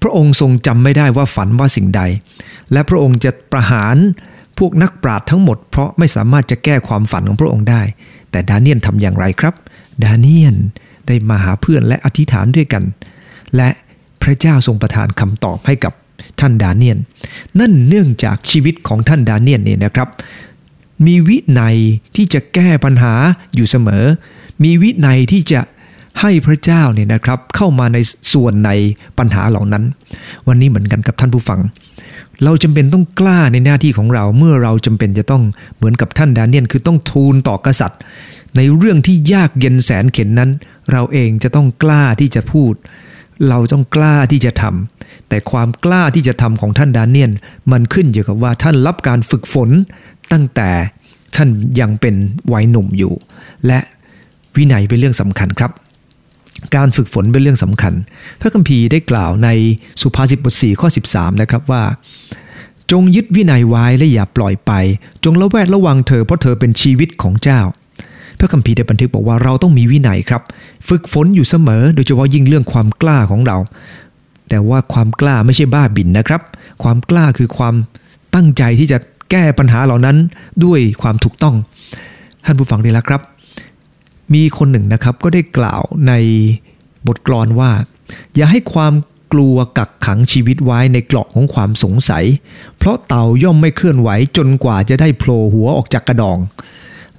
[0.01, 2.01] พระองค์ทรงจำไม่ได้ว่าฝันว่าสิ่งใด
[2.71, 3.95] และพระองค์จะประหาร
[4.57, 7.81] พวกนักปราชญ์ทั้งหมดเพราะไม่สามารถจะแก้ความฝันของพระองค์ได้
[8.31, 9.53] แต่ดาเนียนทำอย่างไรครับ
[10.03, 10.55] ดาเนียน
[11.07, 12.83] ได้มาหาเพื่อนและอธิษฐานด้วยกัน
[13.55, 13.69] และ
[14.21, 15.93] พระเจ้าทรงประทานคำตอบให้กับ
[16.39, 16.97] ท่านดาเนียน
[17.59, 20.09] นั่นเนื่องจากชีวิตของท่านดาเนียนเนี่ยนะครับ
[21.06, 21.77] มีวินัย
[22.15, 23.13] ที่จะแก้ปัญหา
[23.56, 24.06] อยู่เสมอ
[24.63, 25.62] มีวินัยที่จะ
[26.22, 27.98] ให้พระเจ้าเนี่ยนะครับเข้ามาใน
[28.34, 28.72] ส่วนใน
[29.18, 29.84] ปัญหาเหล่านั้น
[30.48, 31.60] วันนี้เหมือนกันกับท่านผู้ฟัง
[32.44, 35.44] เราจำเป็นต้องกล้าในหน้าที่ของเราเมื่อเราจำเป็นจะต้อง
[35.77, 38.00] เหมือนกับท่านดาเนียนคือต้องทูลต่อกษัตริย์
[38.56, 40.50] ในเรื่องที่ยากเย็นแสนเข็นนั้น
[40.91, 42.74] เราเองจะต้องกล้าที่จะพูด
[43.50, 47.32] เราต้องกล้าที่จะทำแต่ความกล้าที่จะทำของท่านดาเนียน
[47.72, 49.70] มันขึ้นอยู่กับว่าท่านรับการฝึกฝน
[50.31, 50.69] ตั้งแต่
[51.36, 52.15] ท่านยังเป็น
[52.53, 53.13] วัยหนุ่มอยู่
[53.67, 53.79] และ
[54.55, 55.71] วินัยเป็นเรื่องสำคัญครับ
[56.75, 57.93] การฝึกฝนเป็นเรื่องสำคัญ
[58.41, 59.50] พระคัมภีร์ได้กล่าวใน
[60.01, 61.83] สุภาษิตบท4ข้อ 13 นะครับว่า
[62.91, 64.71] จงยึดวินัยไว้และอย่าปล่อยไป
[65.24, 67.59] จงระแวดระวังเธอเพราะเธอเป็นชีวิตของเจ้า
[68.39, 70.42] พระคัมภีร์ได้บันทึกบอกว่าเราต้องมีวินัยครับ
[70.89, 73.57] ฝึกฝนอยู่เสมอ โดยเฉพาะยิ่งเรื่องความกล้าของเรา
[74.50, 76.42] แต่ว่าความกล้าไม่ใช่บ้าบินนะครับ
[76.83, 77.75] ความกล้าคือความ
[78.35, 78.98] ตั้งใจที่จะ
[79.31, 80.18] แก้ปัญหาเหล่านั้น
[80.65, 81.55] ด้วยความถูกต้อง
[82.46, 83.22] ท่านผู้ฟังดีแล้วครับ
[84.33, 86.13] มีคนหนึ่งนะครับก็ได้กล่าวใน
[87.07, 87.72] บทกลอนว่า
[88.35, 88.94] อย่าให้ความ
[89.33, 92.25] กลัวกักขังชีวิตไว้ในกรอกของความสงสัย
[92.77, 96.37] เพราะเต่าย่อมไม่เคลื่อนไหวจนกว่าจะได้โผล่หัวออกจากกระดอง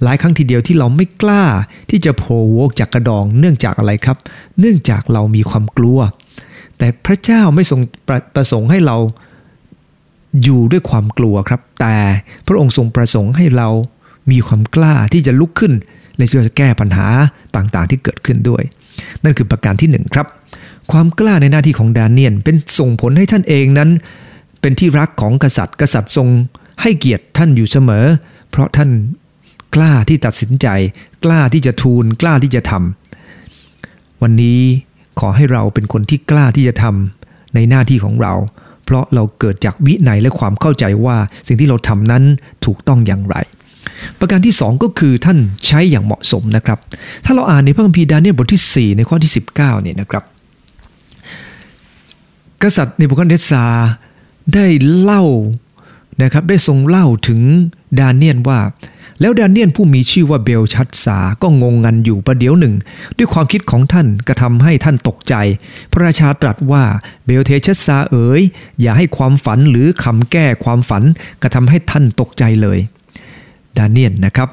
[0.03, 1.43] หลายครั้งทีเดียวที่เราไม่กล้า
[1.89, 4.17] ที่จะโผล่หัวออกจากกระดอง เนื่องจากอะไรครับ
[4.59, 5.99] เนื่องจากเรามีความกลัว
[6.77, 8.97] แต่พระเจ้าไม่ทรงประประสงค์ให้เรา
[10.43, 11.95] อยู่ด้วยความกลัวครับ แต่
[12.47, 13.69] พระองค์ทรงประสงค์ให้เรา
[14.31, 15.73] มีความกล้าที่จะลุกขึ้น
[16.17, 17.07] และจะแก้ปัญหา
[17.55, 18.63] ต่างๆ ที่เกิดขึ้นด้วย
[19.23, 20.27] นั่นคือประการที่หนึ่งครับ
[20.91, 23.89] ความกล้าในหน้าที่ของดานเนียนเป็นส่งผลให้ท่านเองนั้น
[24.61, 26.27] เป็นที่รักของกษัตริย์ กษัตริย์ทรง
[26.81, 28.05] ให้เกียรติท่านอยู่เสมอ
[28.49, 28.89] เพราะท่าน
[29.75, 30.67] กล้าที่ตัดสินใจ
[31.23, 34.61] กล้าที่จะทูล กล้าที่จะทำวันนี้
[35.19, 38.33] ขอให้เราเป็นคนที่กล้าที่จะทำในหน้าที่ของเรา
[38.93, 42.23] ราะเราเกิดจากวินัยและความเข้าใจว่าสิ่งที่เราทำนั้น
[42.65, 43.37] ถูกต้องอย่างไร
[44.19, 46.79] ประการที่ 2 ก็คือท่านใช้อย่างเหมาะสมนะครับ
[47.25, 50.23] ถ้าเราอ่านในพระคัมภีร์ดาเนียลบทที่ 4 ในข้อที่ 19เนี่ยนะครับ
[52.61, 53.65] กษัตริย์ในบุคคลเดซา
[54.53, 54.65] ได้
[54.99, 55.23] เล่า
[56.23, 57.39] นะครับได้ทรงเล่าถึง
[57.99, 58.59] ดาเนียนว่า
[59.21, 62.73] แล้วดาเนียนผู้มีชื่อว่าเบลชัดสาก็งงงันอยู่ประเดี๋ยวหนึ่ง
[63.17, 65.35] ด้วยความคิดของท่านกระทำให้ท่านตกใจ
[65.91, 66.83] พระราชาตรัสว่า
[67.25, 68.41] เบลเทชัสซาเอ๋ย
[68.81, 71.03] อย่าให้ความฝันหรือคำแก้ความฝัน
[71.41, 72.79] กระทำให้ท่านตกใจเลย
[73.77, 74.49] ดาเนียลนะครับ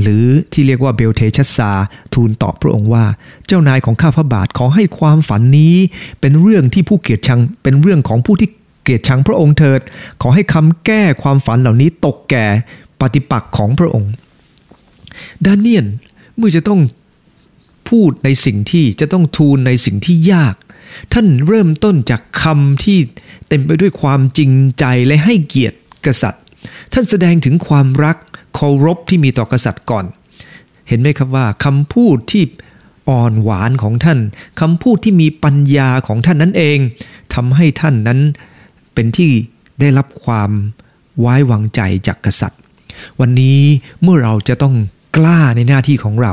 [0.00, 1.70] หรือที่เรียกว่าเบลเทชัสซา
[2.14, 3.04] ทูลตอบพระองค์ว่า
[3.46, 5.76] เจ้านายของข้าพระบาทขอให้ความฝันนี้
[6.20, 8.48] เป็นเรื่องที่ผู้เกลียดชังเป็นเรื่องของผู้ที่
[8.82, 9.80] เกลียดชังพระองค์เถิด
[10.22, 12.46] ขอให้คำแก้ความฝันเหล่านี้ตกแก่
[13.00, 14.12] ปฏิปักษ์ของพระองค์
[15.44, 15.86] ดาเนียล
[16.36, 16.80] เมื่อจะต้อง
[17.88, 20.54] พูดในสิ่งที่จะต้องทูลในสิ่งที่ยาก
[21.12, 22.98] ท่านเริ่มต้นจากคำที่
[23.48, 26.42] เต็มไปด้วยความจริงใจและให้เกียรติกษัตริย์
[26.92, 28.16] ท่านแสดงถึงความรัก
[28.54, 30.04] เคารพที่มีต่อกษัตริย์ก่อน
[30.88, 32.44] เห็นไหมครับว่าคำพูดที่
[33.08, 34.18] อ่อนหวานของท่าน
[34.60, 36.78] คำพูดที่มีปัญญาของท่านนั้นเอง
[37.34, 38.20] ทำให้ท่านนั้น
[38.94, 39.30] เป็นที่
[39.80, 40.50] ได้รับความ
[41.20, 42.60] ไว้วางใจจากกษัตริย์
[43.20, 43.60] วันนี้
[44.02, 44.74] เมื่อเราจะต้อง
[45.16, 46.32] กล้าในหน้าที่ของเรา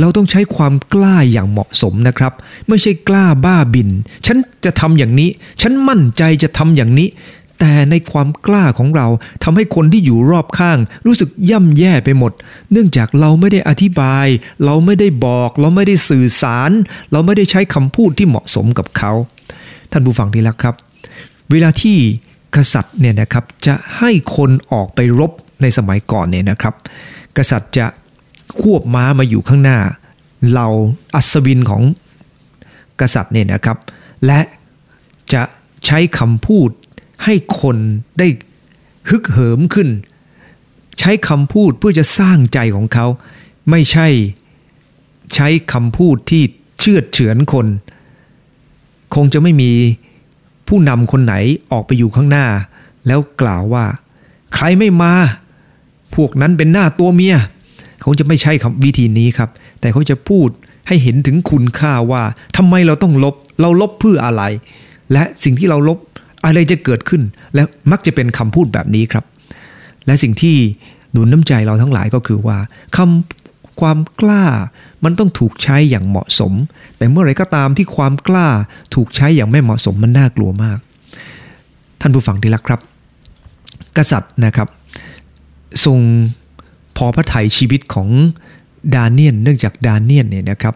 [0.00, 2.32] เราต้องใช้ความกล้าอย่างเหมาะสมนะครับ
[2.68, 3.88] ไม่ใช่กล้าบ้าบิน
[4.26, 5.30] ฉันจะทำอย่างนี้
[5.60, 7.08] ฉันมั่นใจจะทำอย่างนี้
[7.60, 9.06] แต่ในความกล้าของเรา
[9.44, 12.32] ทำให้คนที่อยู่รอบข้าง รู้สึกย่ำแย่ไปหมด
[12.72, 14.26] เนื่องจากเราไม่ได้อธิบาย
[14.64, 16.70] เราไม่ได้บอก เราไม่ได้สื่อสาร
[17.12, 19.12] เราไม่ได้ใช้คำพูดที่เหมาะสมกับเขา
[19.92, 20.74] ท่านผู้ฟังที่รักครับ
[21.50, 21.96] เวลาที่
[22.54, 26.74] กษัตริย์เนี่ยนะครับจะให้คนออกไปรบ ในสมัยก่อนเนี่ยนะครับ
[27.36, 27.86] กษัตริย์จะ
[28.60, 29.78] ควบม้ามาอยู่ข้างหน้า
[30.54, 30.66] เรา
[31.14, 31.82] อัศวินของ
[33.00, 33.78] กษัตริย์เนี่ยนะครับ
[34.26, 34.40] และ
[35.32, 35.42] จะ
[35.86, 36.70] ใช้คำพูด
[37.24, 37.76] ให้คน
[38.18, 38.28] ได้
[39.08, 39.88] ฮึกเหิมขึ้น
[40.98, 43.06] ใช้คำพูดเพื่อจะสร้างใจของเขา
[43.70, 44.08] ไม่ใช่
[45.34, 46.42] ใช้คำพูดที่
[46.80, 47.66] เชื่อเฉือนคน
[49.14, 49.72] คงจะไม่มี
[50.68, 51.34] ผู้นำคนไหน
[51.72, 52.46] ออกไปอยู่ข้างหน้า
[53.06, 53.84] แล้วกล่าวว่า
[54.54, 55.12] ใครไม่มา
[56.16, 57.36] พวกนั้นเป็นหน้าตัวเมีย
[58.00, 59.50] เขาจะไม่ใช่คำวิธีนี้ครับ
[59.80, 60.48] แต่เขาจะพูด
[60.88, 62.22] ให้เห็นถึงคุณค่าว่า
[62.56, 64.42] ทำไมเราต้องลบ เราลบเพื่ออะไร
[65.12, 65.98] และสิ่งที่เราลบ
[66.44, 67.22] อะไรจะเกิดขึ้น
[67.54, 69.24] และมักจะเป็นคำพูดแบบนี้ครับ
[70.06, 70.56] และสิ่งที่
[71.12, 72.58] หนุนน้ำใจเราทั้งหลายก็คือว่า
[72.96, 74.44] คำความกล้า
[75.04, 76.52] มันต้องถูกใช้อย่างเหมาะสม
[76.96, 78.48] แต่เมื่อไรก็ตามที่ความกล้า
[78.94, 80.78] ถูกใช้อย่างไม่เหมาะสมมันน่ากลัวมาก
[82.00, 82.80] ท่านผู้ฟังที่รักครับ
[83.96, 84.68] กษัตริย์นะครับ
[85.84, 85.98] ทรง
[86.96, 88.08] พอพระไถ่ชีวิตของ
[88.94, 90.74] ดาเนียนเนื่องจากดาเนียนเนี่ยนะครับ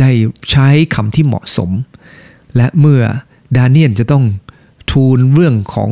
[0.00, 0.10] ได้
[0.50, 1.70] ใช้คำที่เหมาะสม
[2.56, 3.02] และเมื่อ
[3.56, 4.24] ดาเนียนจะต้อง
[4.90, 5.90] ทูลเรื่องของ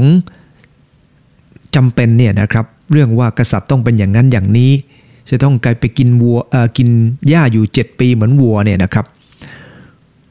[1.77, 4.73] จำเป็นเนี่ยนะครับ เรื่องว่ากษัตริย์ต้องเป็นอย่างนั้นอย่างนี้
[5.31, 6.39] จะต้องกลายไปกินวัว
[6.77, 6.89] กิน
[7.29, 9.07] หญ้าอยู่ 7 ปีเหมือนวัวเนี่ยนะครับ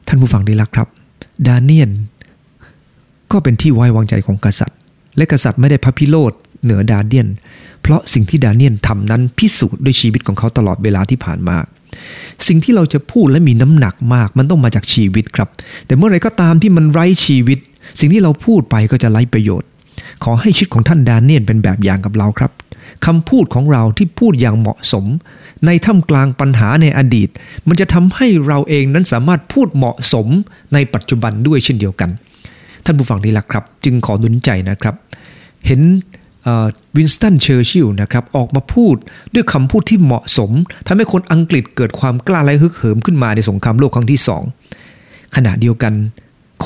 [0.06, 0.88] ท่านผู้ฟังดีละครับ
[1.46, 1.90] ดาเนียน
[3.32, 4.78] ก็เป็นที่ไว้วางใจของกษัตริย์
[5.16, 6.32] และกษัตริย์ไม่ได้พระพิโรธ
[6.64, 7.28] เหนือดาเนียน
[7.82, 11.56] เพราะสิ่งที่ดาเนียนทำนั้นพิสูจน์ด้วยชีวิตของเขาตลอดเวลาที่ผ่านมา
[12.46, 15.48] สิ่งที่เราจะพูดและมีน้ำหนักมาก มันต้องมาจากชีวิตครับ
[15.86, 17.58] แต่เมื่อไรก็ตามที่มันไร้ชีวิต
[18.00, 19.68] สิ่งที่เราพูดไปก็จะไร้ประโยชน์
[20.24, 22.52] ขอให้ชีวิตของท่านดาเนียลเป็นแบบอย่างกับเราครับ
[23.06, 25.04] คำพูดของเราที่พูดอย่างเหมาะสม
[25.66, 27.28] ในท่ามกลางปัญหาในอดีต
[27.68, 30.26] มันจะทำให้เราเองนั้นสามารถพูดเหมาะสม
[30.74, 32.10] ในปัจจุบันด้วยเช่นเดียวกัน
[32.84, 34.94] ท่านผู้ฟังที่รักครับ จึงขอหนุนใจนะครับ
[35.66, 35.80] เห็น
[36.96, 38.96] วินสตันเชอร์ชิลนะครับออกมาพูด
[39.34, 40.50] ด้วยคำพูดที่เหมาะสม
[40.86, 44.42] ทำให้คนอังกฤษเกิดความกล้าและฮึกเหิมขึ้นมาในสงครามโลกครั้งที่สอง
[45.36, 45.92] ขณะเดียวกัน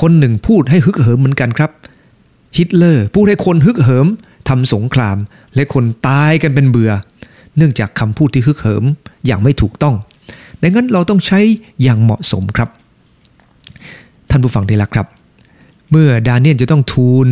[0.01, 1.71] คนหนึ่งพูดให้ฮึกเหิมเหมือนกันครับ
[2.57, 4.07] ฮิตเลอร์พูดให้คนฮึกเหิม
[4.49, 5.17] ทำสงคราม
[5.55, 6.91] และคนตายกันเป็นเบือ
[7.57, 8.83] เนื่องจากคำพูดที่ฮึกเหิม
[9.25, 9.95] อย่างไม่ถูกต้อง
[10.61, 11.39] ดังนั้นเราต้องใช้
[11.83, 12.69] อย่างเหมาะสมครับ
[14.29, 15.07] ท่านผู้ฟังที่รักครับ
[15.91, 17.27] เมื่อดาเนียลจะต้องทูล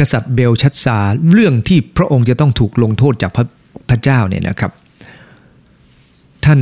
[0.00, 0.98] กษัตริย์เบลชัดซา
[1.32, 3.46] เรื่องที่พระองค์จะต้องถูกลงโทษจากพระ
[3.90, 4.72] พระเจ้าเนี่ยนะครับ
[6.44, 6.60] ท่าน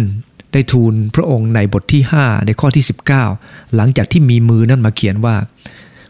[0.53, 2.85] ได้ทูลพระองค์ในบทที่ 5 ในข้อที่
[3.29, 5.37] 19 หลังจากที่มีมือนั้นมาเขียนว่า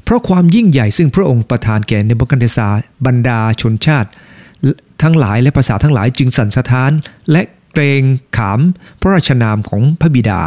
[0.05, 2.69] เพราะความยิ่งใหญ่ซึ่งพระองค์ประทานแก่เนบุคันเดซา
[3.07, 4.09] บรรดาชนชาติ
[5.03, 6.91] ทั้งหลายและภาษาทั้งหลายจึงสั่นสะท้าน
[7.33, 7.43] และ
[7.77, 8.05] เกรง
[8.37, 8.61] ขาม
[9.01, 10.41] พระราชนามของพระบิดา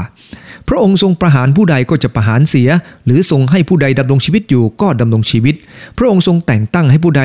[0.67, 2.69] พระองค์ทรงประหารผู้ใดก็จะประหารเสีย
[3.05, 5.55] หรือทรงให้ผู้ใดดำรงชีวิตอยู่ก็ดำรงชีวิต
[5.97, 7.23] พระองค์ทรงแต่งตั้งให้ผู้ใด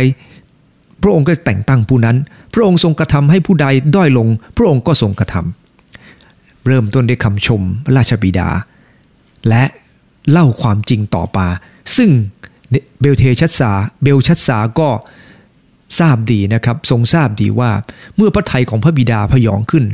[1.03, 2.17] พระองค์ก็แต่งตั้งผู้นั้น
[2.55, 7.63] พระองค์ทรงกระทำให้ผู้ใดด้อยลง พระองค์ก็ทรงกระทำเริ่มต้นด้วยคำชม
[7.97, 8.49] ราชบิดา
[9.49, 9.65] และ
[10.31, 11.49] เล่าความจริงต่อมา
[11.97, 12.11] ซึ่ง
[13.01, 14.89] เบลเทชัสซาเบลชัสซาก็
[15.99, 17.71] ทราบดีนะครับทรงทราบดีว่า
[18.17, 19.85] เมื่อพระทัยของพระบิดาพยองขึ้น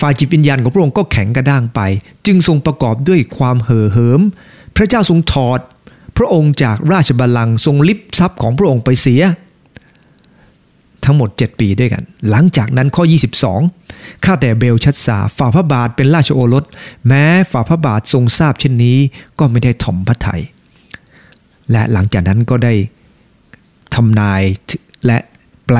[0.00, 1.80] ฝ่ายจิตวิญญาณของพระองค์ก็แข็งกระด้างไป
[2.26, 4.20] จึงทรงประกอบด้วยความเห่อเหิม
[4.76, 5.60] พระเจ้าทรงถอด
[6.16, 9.22] พระองค์จากราชบัลลังก์ทรงลิบทรัพย์ของพระองค์ไปเสีย
[11.04, 13.04] ทั้งหมด 7 ปีด้วยกัน หลังจากนั้นข้อ
[13.62, 16.64] 22 ข้าแต่เบลชัดสาฝ่าพระบาทเป็นราชโอรส
[17.06, 18.98] แม้ฝ่าพระบาททรงทราบเช่นนี้
[19.38, 20.42] ก็ไม่ได้ถ่อมพระทยัย
[21.70, 22.74] และหลังจากนั้นก็ได้
[23.94, 24.42] ทำนาย
[25.06, 25.18] และ
[25.66, 25.78] แปล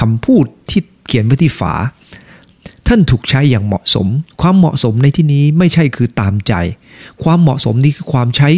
[0.00, 1.74] คำพูดที่เขียนไว้ที่ฝา
[2.86, 4.06] ท่านถูกใช้อย่างเหมาะสม
[4.40, 6.52] ความเหมาะสมในที่นี้ไม่ใช่คือตามใจ
[7.22, 8.48] ความเหมาะสมนี้คือความใช้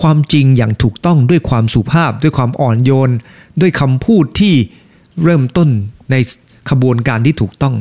[0.00, 3.10] ความจริงอย่างถูกต้องด้วยความสุภาพ ด้วยความอ่อนโยน
[3.60, 4.54] ด้วยคำพูดที่
[5.24, 5.68] เริ่มต้น
[6.10, 6.16] ใน
[6.70, 7.74] ขบวนการที่ถูกต้อง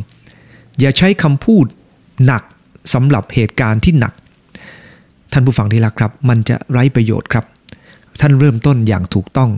[0.79, 1.65] อย่าใช้คำพูด
[2.25, 2.43] หนัก
[2.93, 4.13] สำหรับเหตุการณ์ที่หนัก
[5.31, 7.45] ท่านผู้ฟังที่รักครับ มันจะไร้ประโยชน์ครับ
[8.21, 9.49] ท่านเริ่มต้นอย่างถูกต้อง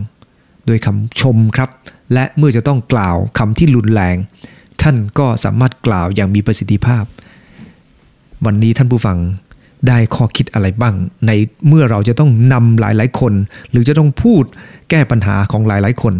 [0.66, 1.70] โดยคำชมครับ
[2.12, 4.16] และเมื่อจะต้องกล่าวคำที่รุนแรง
[4.82, 7.04] ท่านก็สามารถกล่าวอย่างมีประสิทธิภาพ
[8.44, 9.18] วันนี้ท่านผู้ฟัง
[9.88, 10.94] ได้ข้อคิดอะไรบ้าง
[11.26, 11.30] ใน
[11.68, 13.32] เมื่อเราจะต้องนำหลายๆคน
[13.70, 14.44] หรือจะต้องพูด
[14.90, 16.14] แก้ปัญหาของหลายๆคน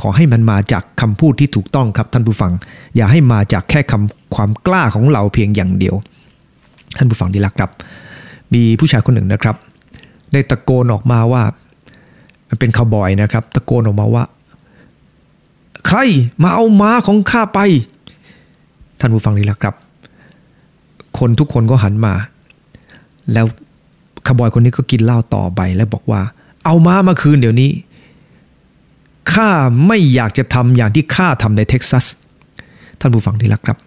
[0.00, 2.52] ขอให้มันมาจากคำพูดที่ถูกต้องครับท่านผู้ฟัง
[2.96, 5.94] อย่าให้มาจากแค่คำความกล้าของเราเพียงอย่างเดียว
[6.98, 7.70] ท่านผู้ฟังที่รักครับ
[8.54, 9.56] มีผู้ชายคนหนึ่งนะครับ
[10.32, 11.42] ได้ตะโกนออกมาว่า
[12.58, 14.24] เป็นคาวบอยนะครับ ตะโกนออกมาว่า
[15.86, 15.98] ใคร
[16.42, 17.58] มาเอาม้าของข้าไป
[19.00, 19.74] ท่านผู้ฟังนี่ละครับ
[21.18, 22.14] คนทุกคนก็หันมา
[23.32, 23.46] แล้ว
[24.26, 26.20] ขบอยคนนี้ก็กินเหล้าต่อไปแล้วบอกว่า
[26.64, 27.70] เอาม้ามาคืนเดี๋ยวนี้
[29.32, 29.48] ข้า
[29.86, 32.04] ไม่อยากจะทำอย่างที่ข้าทำในเท็กซัส
[33.00, 33.78] ท่านผู้ฟังที่รักครับ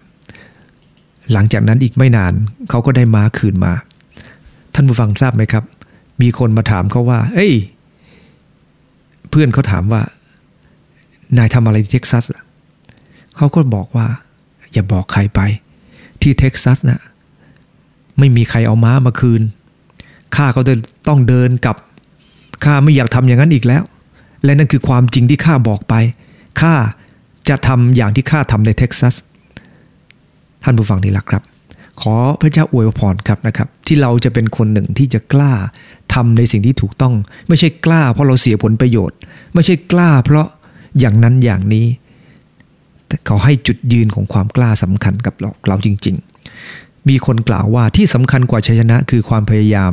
[1.33, 2.33] หลังจากนั้นอีกไม่นาน
[2.69, 3.73] เขาก็ได้ม้าคืนมา
[4.73, 5.63] ท่านผู้ฟังทราบไหมครับ
[6.21, 7.53] มีคนมาถามเขาว่า เอ้ย
[9.29, 10.01] เพื่อนเขาถามว่า
[11.37, 12.23] นายทำอะไรที่เท็กซัส
[13.35, 14.07] เขาก็บอกว่า
[14.71, 15.39] อย่าบอกใครไป
[16.21, 17.01] ที่เท็กซัสนะ
[18.19, 19.41] ไม่มีใครเอาม้ามาคืน
[20.35, 20.61] ข้าก็
[21.07, 21.77] ต้องเดินกลับ
[22.63, 23.83] ข้าไม่อยากทำอย่างนั้นอีกแล้ว
[24.43, 25.93] และนั่นคือความจริงที่ข้าบอกไป
[26.61, 26.73] ข้า
[27.49, 29.15] จะทำอย่างที่ข้าทำในเท็กซัส
[30.63, 31.43] ท่านผู้ฟังที่รักครับ
[32.01, 35.51] ขอพระเจ้าอวยพรครับนะครับ ที่เราจะเป็นคนหนึ่งที่จะกล้า
[36.13, 37.13] ทำในสิ่งที่ถูกต้อง
[37.47, 39.17] ไม่ใช่กล้าเพราะเราเสียผลประโยชน์
[39.53, 40.47] ไม่ใช่กล้าเพราะ
[40.99, 41.87] อย่างนั้นอย่างนี้
[43.07, 46.15] แต่ขอให้จุดยืนของความกล้าสำคัญกับเราเราจริง
[46.61, 49.91] ๆ มีคนกล่าวว่าที่สำคัญกว่าชัยชนะคือความพยายาม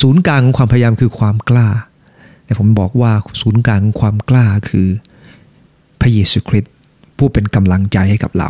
[0.00, 1.68] ศูนย์กลางของความพยายามคือความกล้า
[2.44, 4.86] แต่ผมบอกว่าศูนย์กลางของความกล้าคือ
[6.00, 6.72] พระเยซูคริสต์
[7.18, 8.48] ผู้เป็นกำลังใจให้กับเรา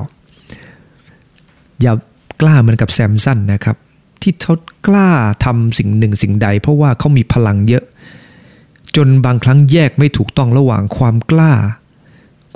[1.80, 1.92] อย่า
[2.40, 3.76] กล้าเหมือนกับแซมสันนะครับ
[4.22, 4.54] ที่เขา
[4.86, 5.08] กล้า
[5.44, 7.84] ทำสิ่งหนึ่งสิ่งใด เพราะว่าเขามีพลังเยอะ
[8.96, 11.52] จนบางครั้งแยกไม่ถูกต้องระหว่างความกล้า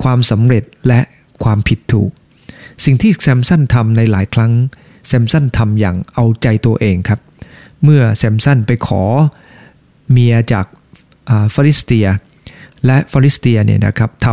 [0.02, 1.00] ความสำเร็จและ
[1.44, 2.11] ความผิดถูก
[2.85, 4.52] สิ่งที่แซมสันทำในหลายครั้ง
[5.06, 7.20] แซมสันทำอย่างเอาใจตัวเองครับ
[7.82, 9.02] เมื่อแซมสันไปขอ
[10.11, 10.66] เมียจาก
[11.54, 12.06] ฟาริสเตีย
[12.87, 14.28] และฟาริสเตียเนี่ยนะครับท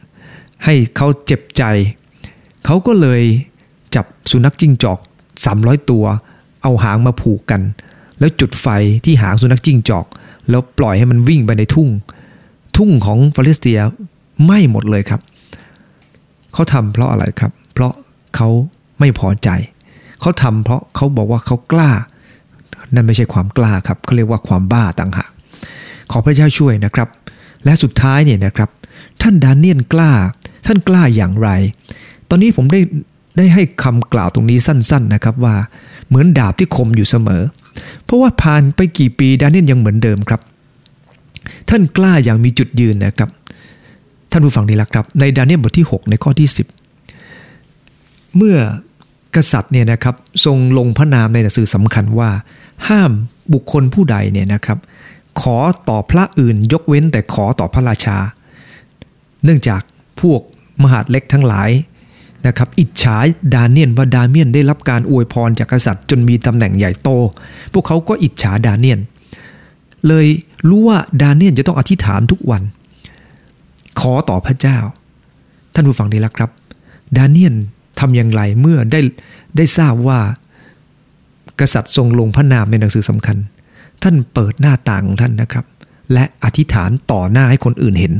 [0.00, 1.62] ำให้เขาเจ็บใจ
[2.64, 3.22] เขาก็เลย
[3.94, 4.98] จับสุนัขจิ้งจอก
[5.44, 6.04] 300 ตัว
[6.62, 7.62] เอาหางมาผูกกัน
[8.18, 8.66] แล้วจุดไฟ
[9.04, 10.06] ที่หางสุนัขจิ้งจอก
[10.50, 11.88] แล้วปล่อยให้มันวิ่งไปในทุ่ง
[12.76, 13.80] ทุ่งของฟาลิสเตีย
[14.44, 15.20] ไหม้หมดเลยครับ
[16.52, 17.92] เขาทำเพราะอะไรครับ เพราะ
[18.36, 18.48] เขา
[18.98, 19.48] ไม่พอใจ
[20.20, 21.90] เขาทำเพราะเขาบอกว่าเขากล้า
[22.94, 25.30] นั่นไม่ใช่ความกล้าครับเขาเรียกว่าความบ้าต่างหาก
[26.10, 27.08] ขอพระเจ้าช่วยนะครับ
[27.64, 28.70] และสุดท้ายเนี่ยนะครับ
[29.22, 30.10] ท่านดานเนียนกล้า
[30.66, 31.48] ท่านกล้าอย่างไร
[32.28, 32.80] ตอนนี้ผมได้
[33.36, 35.54] ได้ให้คำกล่าวตรงนี้สั้น ๆนะครับว่า
[36.08, 37.42] เหมือนดาบที่คมอยู่เสมอ
[38.04, 40.40] เพราะว่าผ่านไปกี่ปีดานิเอลยังเหมือนเดิมครับ
[41.68, 43.30] ท่านกล้าอย่างมีจุดยืนนะครับ
[44.30, 46.48] ท่านผู้ฟังนี่แหละครับ ในดานิเอลบทที่ 6 ในข้อที่
[47.22, 48.56] 10 เมื่อ
[49.36, 52.30] กษัตริย์เนี่ยนะครับทรงลงพระนามในหนังสือสำคัญว่า
[52.88, 53.12] ห้าม
[53.52, 54.78] บุคคลผู้ใดเนี่ยนะครับ
[55.40, 55.56] ขอ
[55.88, 58.16] ต่อพระอื่นยกเว้นแต่ขอต่อพระราชา
[59.44, 59.82] เนื่องจาก
[60.20, 60.40] พวก
[60.82, 61.70] มหาดเล็กทั้งหลาย
[62.46, 63.16] นะครับอิจฉา
[63.54, 67.08] ดาเนียนว่าดาเมียนได้รับการอวยพรจากกษัตริย์จนมีตำแหน่งใหญ่โต
[67.72, 69.00] พวกเขาก็อิจฉาดาเนียน
[70.08, 70.26] เลย
[70.68, 72.62] รู้ว่าดาเนียนจะต้องอธิษฐานทุกวัน
[74.00, 74.78] ขอต่อพระเจ้า
[75.74, 76.50] ท่านผู้ฟังดีแล้วครับ
[77.16, 77.54] ดาเนียน
[78.00, 79.00] ทำอย่างไรเมื่อได้
[79.56, 80.20] ได้ทราบว่า
[81.60, 83.36] กษัตริย์ทรงลงพระนามในหนังสือสำคัญ
[84.02, 85.64] ท่านเปิดหน้าต่างของท่านนะครับ
[86.12, 88.12] และอธิษฐานต่อหน้าให้คนอื่นเห็น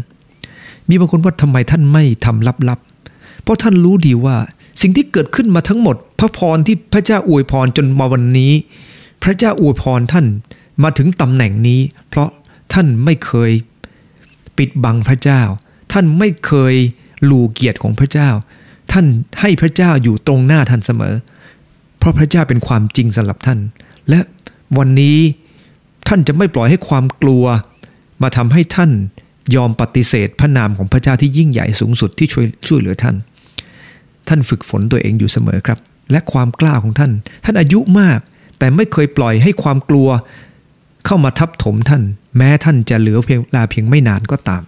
[0.88, 4.36] มีบางคนว่าทำไมท่านไม่ทำลับๆ เพราะท่านรู้ดีว่า
[4.82, 8.52] สิ่งที่เกิดขึ้นมาทั้งหมด พระพรที่พระเจ้าอวยพรจนมาวันนี้
[9.22, 10.26] พระเจ้าอวยพรท่าน
[10.82, 12.28] มาถึงตำแหน่งนี้ เพราะ
[12.72, 13.50] ท่านไม่เคย
[14.58, 15.42] ปิดบังพระเจ้า
[15.92, 16.74] ท่านไม่เคย
[17.30, 18.30] ลูเกียรติของพระเจ้า
[18.92, 19.06] ท่าน
[19.40, 21.14] ให้พระเจ้าอยู่ตรงหน้าท่านเสมอ
[21.98, 23.58] เพราะพระเจ้าเป็นความจริงสำหรับท่าน
[24.08, 24.20] และ
[24.78, 25.18] วันนี้
[26.08, 27.44] ท่านจะไม่ปล่อยให้ความกลัว
[28.22, 28.90] มาทำให้ท่าน
[29.56, 33.16] ยอมปฏิเสธพระนามของพระเจ้าที่ยิ่งใหญ่สูงสุดที่ช่วยช่วยเหลือท่าน
[34.28, 35.78] ท่านฝึกฝนตัวเองอยู่เสมอครับ
[36.10, 37.12] และความกล้าของท่าน
[37.44, 38.20] ท่านอายุมาก
[38.58, 40.08] แต่ไม่เคยปล่อยให้ความกลัว
[41.06, 42.02] เข้ามาทับถมท่าน
[42.36, 44.62] แม้ท่านจะเหลือเพียงลาเพียงไม่นานก็ตาม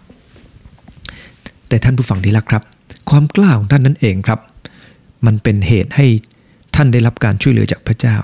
[1.68, 2.62] แต่ท่านผู้ฟังที่รักครับ
[3.11, 4.40] ความกล้าของท่านนั่นเองครับ
[5.26, 6.07] มันเป็นเหตุให้
[6.74, 8.16] ท่านได้รับการช่วยเหลือจากพระเจ้า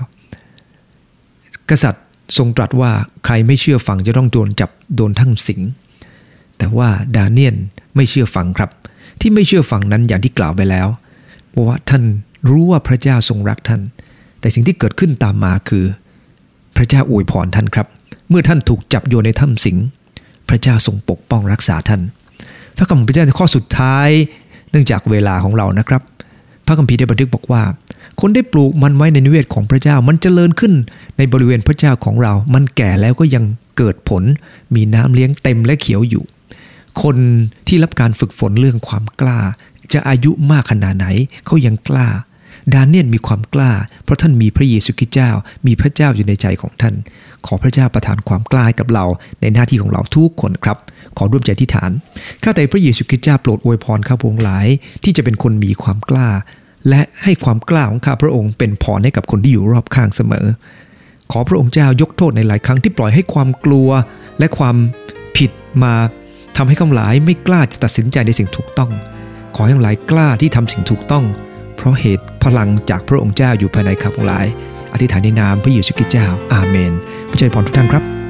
[1.69, 2.03] กษัตริย์
[2.37, 2.91] ทรงตรัสว่า
[3.25, 5.61] ใครไม่เชื่อฟังจะต้องโดนจับโดนทั้งสิง
[6.57, 7.55] แต่ว่าดาเนียน
[7.95, 8.69] ไม่เชื่อฟังครับ
[9.19, 10.87] ที่ไม่เชื่อฟังนั้นอย่างที่กล่าวไปแล้ว
[11.55, 12.03] พราะว่าท่าน
[12.49, 13.81] รู้ว่าพระเจ้าทรงรักท่าน
[14.39, 15.85] แต่สิ่งที่เกิดขึ้นตามมาคือ
[16.75, 17.87] พระเจ้าอวยพรท่านครับ
[18.29, 19.77] เมื่อท่านถูกจับโยนในถ้ำสิง
[20.49, 22.01] พระเจ้าทรงปกป้องรักษาท่าน
[22.77, 24.09] พระคัมภีร์พระเจ้าข้อสุดท้าย
[24.71, 26.01] เนื่องจากเวลาของเรานะครับ
[26.65, 27.63] พระคัมภีร์ได้บันทึกบอกว่า
[28.21, 30.73] คนได้ปลูกมันไว้ในนิเวศของพระเจ้า มันจเจริญขึ้น
[31.17, 33.43] ในบริเวณพระเจ้าของเรา มันแก่แล้วก็ยัง
[33.77, 34.23] เกิดผล
[34.75, 36.23] มีน้ำเลี้ยงเต็มและเขียวอยู่
[37.03, 37.17] คน
[37.67, 39.39] ที่รับการฝึกฝนเรื่องความกล้า
[39.93, 41.07] จะอายุมากขนาดไหน
[41.45, 42.07] เขายังกล้า
[42.73, 43.71] ดานเนียนมีความกล้า
[44.03, 45.31] เพราะท่านมีพระเยซูคริสต์เจ้า
[45.67, 46.95] มีพระเจ้าอยู่ในใจของท่าน
[47.45, 49.05] ขอพระเจ้าประทานความกล้ากับเรา
[49.41, 50.77] ในหน้าที่ของเราทุกคนครับ
[51.17, 51.91] ขอร่วมใจที่ฐาน
[52.43, 54.67] ข้าแต่พระเยซูคริสต์เจ้าโปรดอวยพรข้าพงหลาย
[55.03, 56.29] ที่จะเป็นคนมีความกล้า
[56.89, 60.45] และให้ความกล้าของข้าพระองค์เป็นพรให้กับคนที่อยู่รอบข้างเสมอ
[61.31, 63.89] ขอพระองค์เจ้ายกโทษในหลายครั้งที่ปล่อยให้ความกลัว
[64.39, 64.75] และความ
[65.37, 65.51] ผิด
[65.83, 65.93] มา
[66.57, 68.91] ทำให้ข้าหลายไม่กล้าจะตัดสินใจในสิ่งถูกต้อง
[69.55, 71.25] ขอให้ทั้งหลายกล้าที่ทำสิ่งถูกต้อง
[71.75, 74.45] เพราะเหตุพลังจากพระองค์เจ้าอยู่ภายในข้าพงหลาย
[74.93, 76.93] อธิษฐานในนามพระเยซูคริสต์เจ้าอาเมน
[77.29, 78.24] พระเจ้าพรทุกท่านครับ